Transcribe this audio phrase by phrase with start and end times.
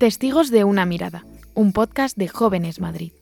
[0.00, 3.12] Testigos de una mirada, un podcast de Jóvenes Madrid.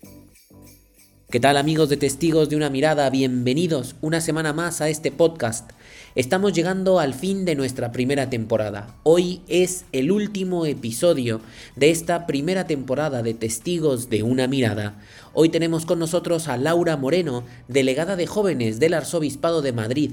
[1.28, 3.10] ¿Qué tal amigos de Testigos de una mirada?
[3.10, 5.72] Bienvenidos una semana más a este podcast.
[6.14, 8.94] Estamos llegando al fin de nuestra primera temporada.
[9.02, 11.40] Hoy es el último episodio
[11.74, 15.00] de esta primera temporada de Testigos de una mirada.
[15.32, 20.12] Hoy tenemos con nosotros a Laura Moreno, delegada de jóvenes del Arzobispado de Madrid.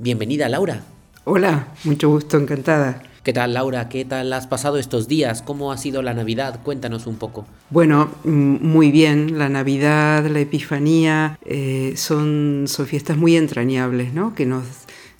[0.00, 0.82] Bienvenida Laura.
[1.22, 3.00] Hola, mucho gusto, encantada.
[3.22, 3.90] ¿Qué tal Laura?
[3.90, 5.42] ¿Qué tal has pasado estos días?
[5.42, 6.60] ¿Cómo ha sido la Navidad?
[6.62, 7.46] Cuéntanos un poco.
[7.68, 9.38] Bueno, mm, muy bien.
[9.38, 14.34] La Navidad, la Epifanía eh, son, son fiestas muy entrañables, ¿no?
[14.34, 14.64] Que nos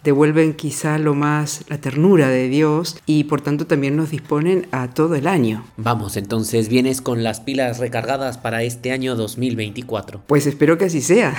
[0.02, 4.89] devuelven quizá lo más la ternura de Dios y por tanto también nos disponen a
[4.89, 5.67] todo el año.
[5.77, 10.23] Vamos, entonces vienes con las pilas recargadas para este año 2024.
[10.27, 11.34] Pues espero que así sea.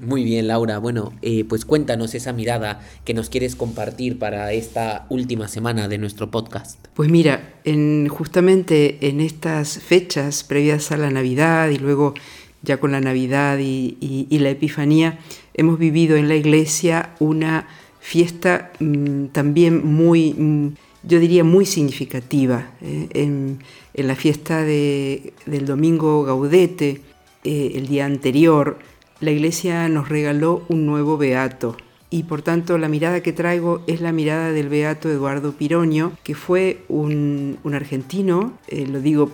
[0.00, 0.78] Muy bien, Laura.
[0.78, 5.98] Bueno, eh, pues cuéntanos esa mirada que nos quieres compartir para esta última semana de
[5.98, 6.86] nuestro podcast.
[6.94, 12.14] Pues mira, en, justamente en estas fechas previas a la Navidad y luego
[12.62, 15.18] ya con la Navidad y, la Epifanía,
[15.54, 17.68] hemos vivido en la iglesia una
[18.00, 22.70] fiesta mm, también muy, mm, yo diría muy significativa.
[22.82, 23.58] Eh, en,
[23.94, 27.00] la fiesta del domingo Gaudete,
[27.44, 28.78] eh, el día anterior,
[29.20, 31.76] la iglesia nos regaló un nuevo beato.
[32.08, 36.34] Y por tanto la mirada que traigo es la mirada del beato Eduardo Pironio, que
[36.34, 39.30] fue un, argentino, eh, lo digo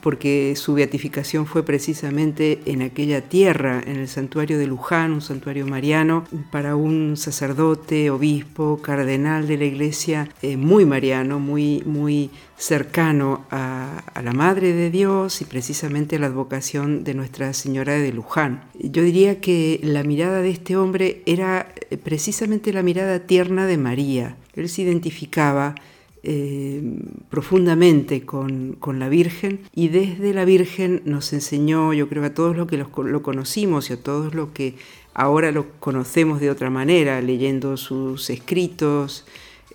[0.00, 5.66] porque su beatificación fue precisamente en aquella tierra, en el santuario de Luján, un santuario
[5.66, 13.46] mariano, para un sacerdote, obispo, cardenal de la iglesia, eh, muy mariano, muy, muy cercano
[13.50, 18.12] a, a, la Madre de Dios y precisamente a la advocación de Nuestra Señora de
[18.12, 18.64] Luján.
[18.78, 23.78] Yo diría que la mirada de este hombre era eh, precisamente la mirada tierna de
[23.78, 24.36] María.
[24.54, 25.74] Él se identificaba
[26.22, 26.82] eh,
[27.30, 29.60] profundamente con, la Virgen.
[29.74, 33.94] Y desde la Virgen nos enseñó, yo creo a todos los que lo, conocimos y
[33.94, 34.74] a todos los que
[35.14, 39.24] ahora lo conocemos de otra manera, leyendo sus escritos,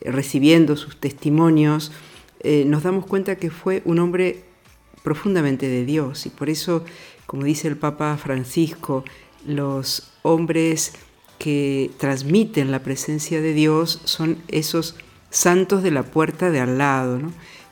[0.02, 1.92] eh, recibiendo sus testimonios,
[2.42, 4.44] eh, nos damos cuenta que fue un hombre
[5.02, 6.28] profundamente de Dios.
[6.28, 6.86] Y por eso,
[7.26, 9.04] como dice el Papa Francisco,
[9.48, 10.94] los hombres
[11.40, 14.96] que transmiten la presencia de Dios son esos
[15.36, 17.20] santos de la puerta de al lado.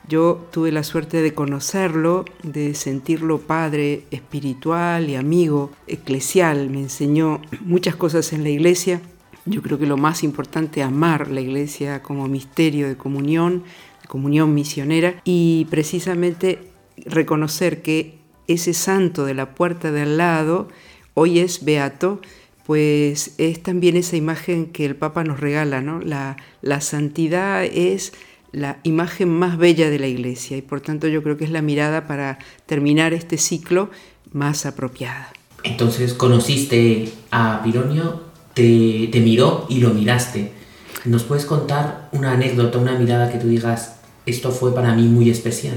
[0.06, 6.68] Yo tuve la suerte de conocerlo, de sentirlo padre espiritual y amigo eclesial.
[6.68, 9.00] Me enseñó muchas cosas en la iglesia.
[9.46, 13.64] Yo creo que lo más importante es amar la iglesia como misterio de comunión,
[14.02, 16.58] de comunión misionera y precisamente
[17.06, 20.68] reconocer que ese santo de la puerta de al lado
[21.14, 22.20] hoy es beato
[22.66, 26.00] pues es también esa imagen que el Papa nos regala, ¿no?
[26.00, 28.12] La, la santidad es
[28.52, 31.60] la imagen más bella de la iglesia y por tanto yo creo que es la
[31.60, 33.90] mirada para terminar este ciclo
[34.32, 35.32] más apropiada.
[35.64, 38.22] Entonces conociste a Pironio,
[38.54, 40.52] te, te miró y lo miraste.
[41.04, 45.28] ¿Nos puedes contar una anécdota, una mirada que tú digas, esto fue para mí muy
[45.30, 45.76] especial?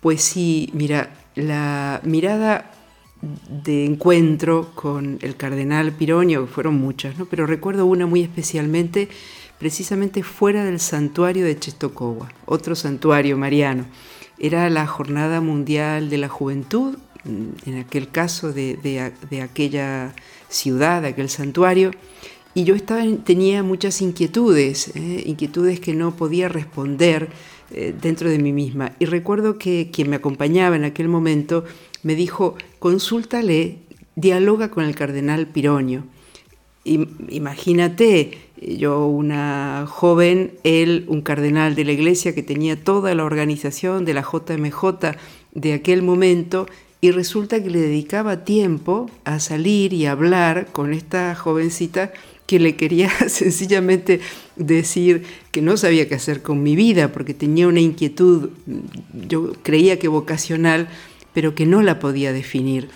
[0.00, 2.70] Pues sí, mira, la mirada
[3.22, 7.26] de encuentro con el cardenal Pironio, que fueron muchas, ¿no?
[7.26, 9.08] pero recuerdo una muy especialmente,
[9.58, 13.86] precisamente fuera del santuario de Czestochowa, otro santuario mariano.
[14.38, 19.12] Era la Jornada Mundial de la Juventud, en aquel caso de,
[19.42, 20.14] aquella
[20.48, 21.90] ciudad, de aquel santuario,
[22.54, 25.22] y yo estaba, tenía muchas inquietudes, ¿eh?
[25.26, 27.28] inquietudes que no podía responder
[27.70, 28.92] eh, dentro de mí misma.
[28.98, 31.64] Y recuerdo que quien me acompañaba en aquel momento
[32.02, 33.78] me dijo, consúltale,
[34.16, 36.04] dialoga con el cardenal Pironio.
[36.84, 44.04] Imagínate, yo una joven, él un cardenal de la iglesia que tenía toda la organización
[44.04, 45.16] de la JMJ
[45.52, 46.66] de aquel momento
[47.00, 52.12] y resulta que le dedicaba tiempo a salir y hablar con esta jovencita
[52.46, 54.20] que le quería sencillamente
[54.56, 58.50] decir que no sabía qué hacer con mi vida porque tenía una inquietud,
[59.28, 60.88] yo creía que vocacional,
[61.38, 62.88] pero que no la podía definir.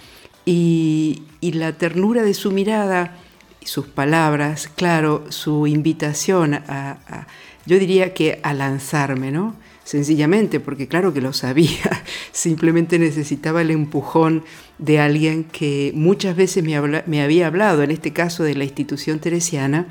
[0.44, 3.16] Y, la ternura de su mirada,
[3.64, 7.28] sus palabras, claro, su invitación a,
[7.66, 9.54] yo diría que a lanzarme, ¿no?
[9.84, 12.02] Sencillamente, porque claro que lo sabía,
[12.32, 14.42] simplemente necesitaba el empujón
[14.78, 19.20] de alguien que muchas veces me, me había hablado, en este caso de la institución
[19.20, 19.86] teresiana,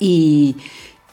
[0.00, 0.56] y,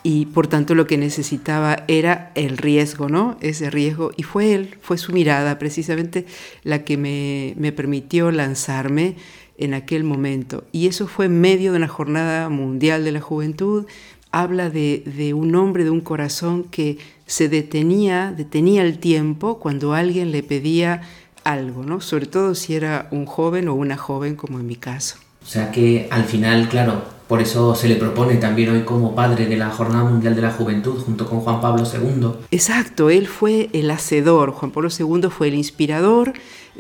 [0.04, 3.38] y por tanto lo que necesitaba era el riesgo, ¿no?
[3.42, 4.12] Ese riesgo.
[4.16, 6.26] Y fue él, fue su mirada precisamente
[6.64, 9.16] la que me, me permitió lanzarme
[9.58, 10.64] en aquel momento.
[10.72, 13.86] Y eso fue en medio de una jornada mundial de la juventud,
[14.32, 19.94] habla de, de, un hombre, de un corazón que se detenía, detenía el tiempo cuando
[19.94, 21.02] alguien le pedía
[21.44, 22.02] algo, ¿no?
[22.02, 25.18] Sobre todo si era un joven o una joven, como en mi caso.
[25.48, 29.46] O sea que al final, claro, por eso se le propone también hoy como padre
[29.46, 32.32] de la Jornada Mundial de la Juventud junto con Juan Pablo II.
[32.52, 36.34] Exacto, él fue el hacedor, Juan Pablo II fue el inspirador,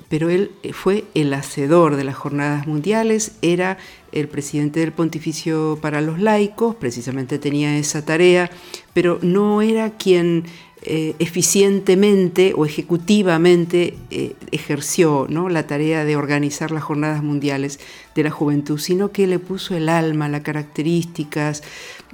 [0.09, 3.77] pero él fue el hacedor de las jornadas mundiales, era
[4.11, 8.51] el presidente del pontificio para los laicos, precisamente tenía esa tarea,
[8.93, 10.43] pero no era quien
[10.89, 15.49] eh, eficientemente o ejecutivamente eh, ejerció ¿no?
[15.49, 17.81] la tarea de organizar las jornadas mundiales
[18.15, 21.61] de la juventud, sino que le puso el alma, las características,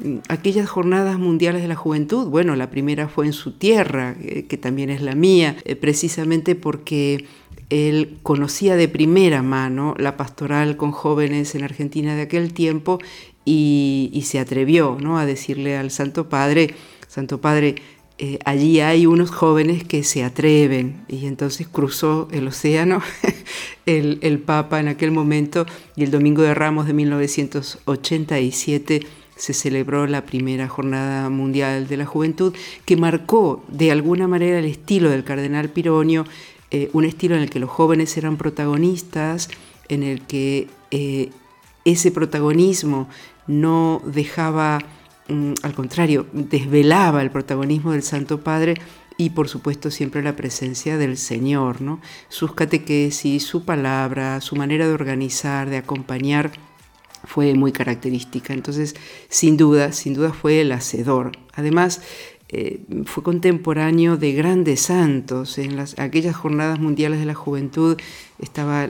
[0.04, 4.48] mm, aquellas jornadas mundiales de la juventud, bueno, la primera fue en su tierra, eh,
[4.48, 7.26] que también es la mía, precisamente porque
[7.70, 12.98] él conocía de primera mano la pastoral con jóvenes en Argentina de aquel tiempo
[13.46, 15.20] y, y se atrevió ¿no?
[15.20, 16.74] a decirle al Santo Padre,
[17.08, 17.76] Santo Padre,
[18.20, 23.02] eh, allí hay unos jóvenes que se atreven y entonces cruzó el océano
[23.88, 25.66] el, Papa en aquel momento
[25.96, 29.02] y el Domingo de Ramos de 1987
[29.36, 32.54] se celebró la primera Jornada Mundial de la Juventud
[32.86, 36.26] que marcó de alguna manera el estilo del Cardenal Pironio,
[36.70, 39.50] eh, un estilo en el que los jóvenes eran protagonistas,
[39.90, 41.32] en el que eh,
[41.84, 43.10] ese protagonismo
[43.48, 44.86] no dejaba
[45.28, 48.76] al contrario, desvelaba el protagonismo del Santo Padre
[49.18, 52.02] y por supuesto siempre la presencia del Señor, ¿no?
[52.30, 56.52] Sus catequesis, su palabra, su manera de organizar, de acompañar,
[57.26, 58.54] fue muy característica.
[58.54, 58.96] Entonces,
[59.30, 61.32] sin duda, sin duda fue el hacedor.
[61.54, 62.02] Además,
[62.50, 65.58] eh, fue contemporáneo de grandes santos.
[65.58, 67.98] En las, aquellas jornadas mundiales de la juventud
[68.40, 68.88] estaba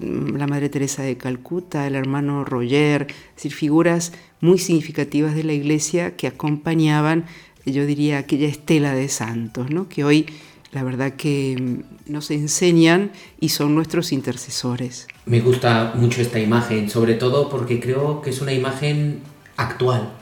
[0.00, 4.12] la Madre Teresa de Calcuta, el hermano Roger, es decir, figuras
[4.46, 7.26] muy significativas de la iglesia que acompañaban,
[7.64, 9.88] yo diría, aquella estela de santos, ¿no?
[9.88, 10.26] que hoy
[10.72, 13.10] la verdad que mm, nos enseñan
[13.40, 15.06] y son nuestros intercesores.
[15.24, 19.20] Me gusta mucho esta imagen, sobre todo porque creo que es una imagen
[19.56, 20.12] actual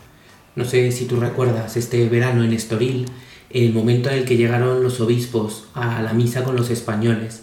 [0.56, 3.06] no sé si tú recuerdas este verano en Estoril,
[3.50, 7.42] el momento en el que llegaron los obispos a la misa con los españoles.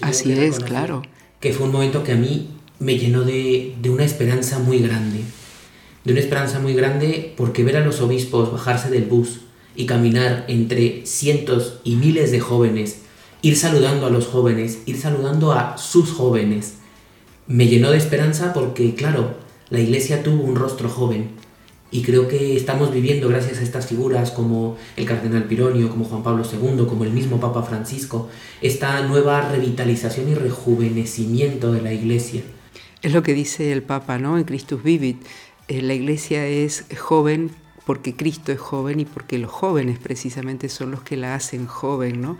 [0.00, 1.02] Así es, claro.
[1.40, 5.20] Que fue un momento que a mí me llenó de, de una esperanza muy grande.
[6.06, 9.40] De una esperanza muy grande porque ver a los obispos bajarse del bus
[9.74, 13.00] y caminar entre cientos y miles de jóvenes,
[13.42, 16.74] ir saludando a los jóvenes, ir saludando a sus jóvenes,
[17.48, 19.34] me llenó de esperanza porque, claro,
[19.68, 21.30] la iglesia tuvo un rostro joven,
[21.90, 26.22] y creo que estamos viviendo, gracias a estas figuras como el cardenal Pironio, como Juan
[26.22, 28.28] Pablo II, como el mismo Papa Francisco,
[28.62, 32.42] esta nueva revitalización y rejuvenecimiento de la Iglesia.
[33.02, 34.36] Es lo que dice el Papa, ¿no?
[34.36, 35.24] En Christus Vivit.
[35.68, 37.50] Eh, la Iglesia es joven
[37.84, 42.20] porque Cristo es joven y porque los jóvenes precisamente son los que la hacen joven,
[42.20, 42.36] ¿no?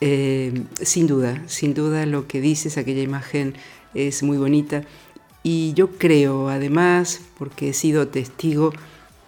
[0.00, 3.54] Eh, sin duda, sin duda lo que dices, aquella imagen
[3.92, 4.84] es muy bonita.
[5.42, 8.72] Y yo creo, además, porque he sido testigo,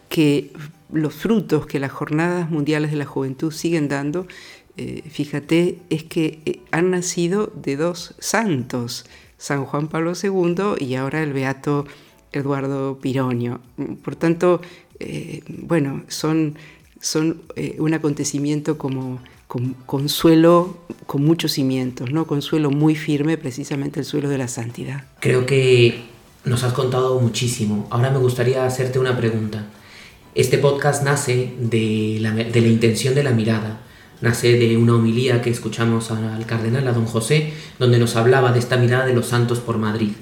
[0.08, 0.52] que
[0.92, 4.28] los frutos que las jornadas mundiales de la juventud siguen dando,
[4.76, 9.04] eh, fíjate, es que han nacido de dos santos,
[9.36, 11.86] San Juan Pablo II y ahora el beato
[12.36, 13.60] Eduardo Pironio.
[14.04, 14.60] Por tanto,
[15.00, 16.56] eh, bueno, son,
[17.00, 17.42] son
[17.78, 22.26] un acontecimiento como con, consuelo con muchos cimientos, ¿no?
[22.26, 25.04] Consuelo muy firme, precisamente el suelo de la santidad.
[25.20, 26.04] Creo que
[26.44, 27.86] nos has contado muchísimo.
[27.90, 29.66] Ahora me gustaría hacerte una pregunta.
[30.34, 33.80] Este podcast nace de la, de la intención de la mirada,
[34.20, 38.58] nace de una homilía que escuchamos al cardenal, a don José, donde nos hablaba de
[38.58, 40.12] esta mirada de los santos por Madrid.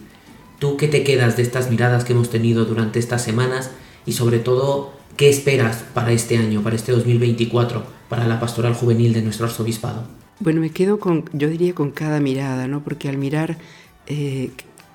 [0.64, 3.70] ¿Tú qué te quedas de estas miradas que hemos tenido durante estas semanas
[4.06, 9.12] y sobre todo qué esperas para este año, para este 2024, para la pastoral juvenil
[9.12, 10.04] de nuestro arzobispado?
[10.40, 12.82] Bueno, me quedo con, yo diría con cada mirada, ¿no?
[12.82, 13.58] Porque al mirar,
[14.06, 14.52] eh,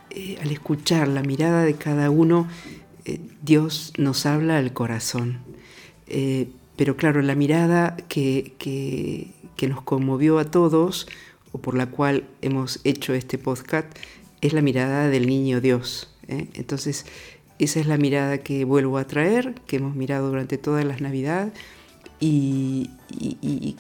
[0.10, 2.48] eh, al escuchar la mirada de cada uno,
[3.06, 5.38] eh, Dios nos habla al corazón.
[6.78, 11.06] pero claro, la mirada que, que, que, nos conmovió a todos,
[11.52, 13.86] o por la cual hemos hecho este podcast,
[14.42, 16.10] es la mirada del niño Dios.
[16.28, 17.06] Entonces,
[17.60, 21.52] esa es la mirada que vuelvo a traer, que hemos mirado durante todas las Navidades
[22.20, 22.90] y,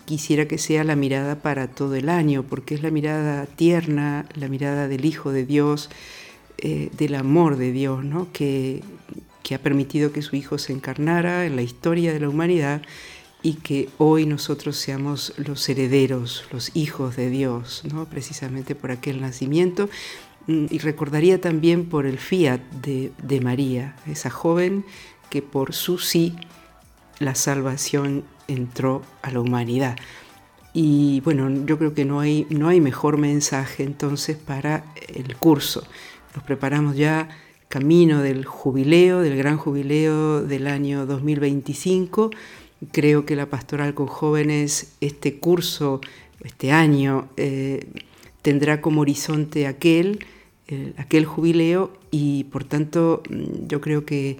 [0.06, 4.48] quisiera que sea la mirada para todo el año, porque es la mirada tierna, la
[4.48, 5.90] mirada del Hijo de Dios,
[6.58, 8.32] eh, del amor de Dios, ¿no?
[8.34, 8.82] que,
[9.44, 12.82] que ha permitido que su Hijo se encarnara en la historia de la humanidad
[13.42, 18.06] y que hoy nosotros seamos los herederos, los hijos de Dios, ¿no?
[18.06, 19.90] precisamente por aquel nacimiento.
[20.50, 24.84] Mm, y recordaría también por el fiat de, María, esa joven
[25.30, 26.36] que por su sí
[27.20, 29.96] la salvación entró a la humanidad.
[30.74, 35.84] Y bueno, yo creo que no hay, no hay mejor mensaje entonces para el curso.
[36.34, 37.30] Nos preparamos ya
[37.68, 42.32] camino del jubileo, del gran jubileo del año 2025.
[42.92, 46.02] Creo que la pastoral con jóvenes, este curso,
[46.44, 47.86] este año, eh,
[48.42, 50.26] tendrá como horizonte aquel,
[50.98, 54.38] aquel jubileo y por tanto mm, yo creo que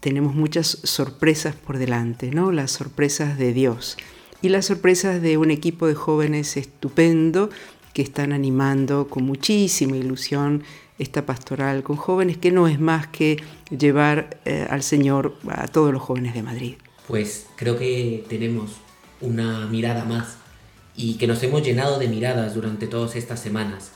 [0.00, 2.52] tenemos muchas sorpresas por delante, ¿no?
[2.52, 3.96] Las sorpresas de Dios
[4.42, 7.50] y las sorpresas de un equipo de jóvenes estupendo
[7.92, 10.62] que están animando con muchísima ilusión
[10.98, 13.42] esta pastoral con jóvenes, que no es más que
[13.76, 16.74] llevar eh, al Señor a todos los jóvenes de Madrid.
[17.06, 18.72] Pues creo que tenemos
[19.20, 20.36] una mirada más
[20.96, 23.92] y que nos hemos llenado de miradas durante todas estas semanas.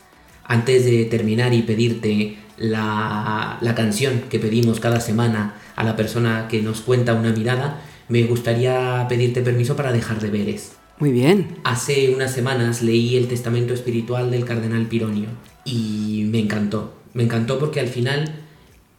[0.51, 6.49] Antes de terminar y pedirte la, la canción que pedimos cada semana a la persona
[6.51, 10.73] que nos cuenta una mirada, me gustaría pedirte permiso para dejar deberes.
[10.99, 11.57] Muy bien.
[11.63, 15.29] Hace unas semanas leí el testamento espiritual del cardenal Pironio
[15.65, 16.95] y me encantó.
[17.15, 18.35] Me encantó porque al final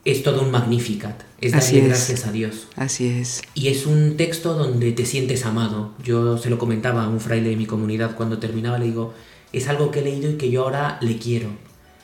[0.06, 1.22] es todo un magnificat.
[1.42, 2.70] Es darle gracias a Dios.
[2.78, 3.42] Así es.
[3.56, 5.92] Y es un texto donde te sientes amado.
[6.02, 9.14] Yo se lo comentaba a un fraile de mi comunidad cuando terminaba, le digo,
[9.54, 11.50] es algo que he leído y que yo ahora le quiero.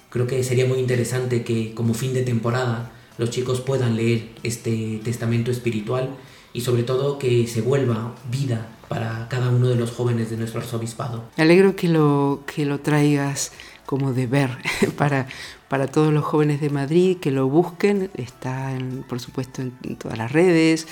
[0.10, 5.00] Creo que sería muy interesante que como fin de temporada los chicos puedan leer este
[5.04, 6.10] testamento espiritual
[6.54, 10.62] y sobre todo que se vuelva vida para cada uno de los jóvenes de nuestro
[10.62, 11.26] arzobispado.
[11.36, 13.52] Me alegro que lo, que lo traigas
[13.86, 14.58] como deber
[14.98, 15.28] para,
[15.68, 18.78] para todos los jóvenes de Madrid, que lo busquen, está
[19.10, 20.88] por supuesto en, todas las redes,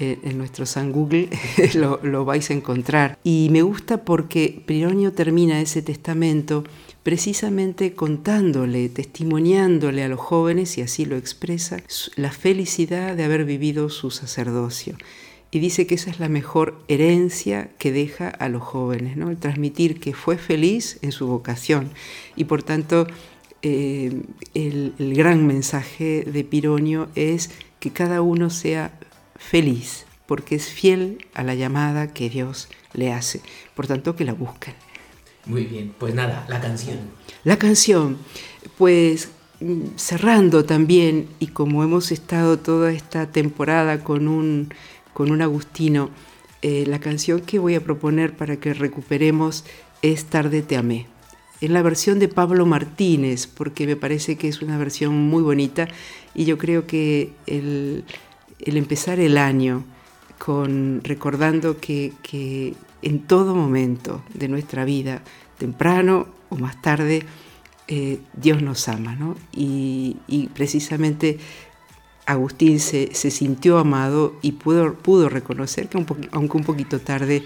[0.00, 1.28] en nuestro San Google
[1.74, 3.18] lo, vais a encontrar.
[3.22, 6.64] Y me gusta porque Pironio termina ese testamento
[7.02, 11.82] precisamente contándole, testimoniándole a los jóvenes, y así lo expresa,
[12.16, 14.96] la felicidad de haber vivido su sacerdocio
[15.52, 19.30] y dice que esa es la mejor herencia que deja a los jóvenes, ¿no?
[19.30, 21.90] el transmitir que fue feliz en su vocación
[22.36, 23.06] y por tanto
[23.62, 24.22] eh,
[24.54, 28.92] el, gran mensaje de Pironio es que cada uno sea
[29.40, 33.40] feliz porque es fiel a la llamada que Dios le hace,
[33.74, 34.74] por tanto que la busquen.
[35.46, 36.98] Muy bien, pues nada, la canción.
[37.42, 38.16] La canción,
[38.78, 44.72] pues mm, cerrando también, y como hemos estado toda esta temporada con un
[45.12, 46.10] con un agustino,
[46.62, 49.64] eh, la canción que voy a proponer para que recuperemos
[50.02, 51.08] es Tarde te amé.
[51.60, 55.88] En la versión de Pablo Martínez, porque me parece que es una versión muy bonita
[56.34, 58.04] y yo creo que el,
[58.64, 59.84] empezar el año
[60.38, 65.22] con recordando que, en todo momento de nuestra vida,
[65.58, 67.24] temprano o más tarde,
[67.88, 69.36] eh, Dios nos ama, ¿no?
[69.52, 71.38] Y, y precisamente
[72.30, 77.42] Agustín se, sintió amado y pudo, pudo reconocer que aunque un poquito tarde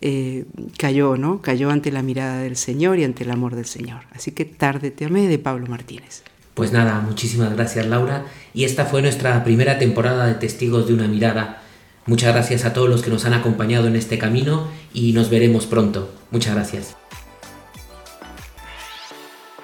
[0.00, 0.44] eh,
[0.76, 1.42] cayó, ¿no?
[1.42, 4.04] Cayó ante la mirada del Señor y ante el amor del Señor.
[4.12, 6.22] Así que tarde te amé de Pablo Martínez.
[6.58, 8.24] Pues nada, muchísimas gracias Laura.
[8.52, 11.62] Y esta fue nuestra primera temporada de Testigos de una Mirada.
[12.06, 15.66] Muchas gracias a todos los que nos han acompañado en este camino y nos veremos
[15.66, 16.10] pronto.
[16.32, 16.96] Muchas gracias.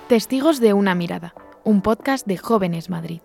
[0.09, 1.35] Testigos de una Mirada,
[1.65, 3.23] un podcast de Jóvenes Madrid.